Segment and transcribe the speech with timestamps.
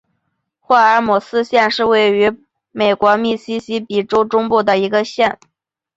[0.59, 2.35] 霍尔姆斯县是位于
[2.71, 5.37] 美国密西西比州中部的一个县。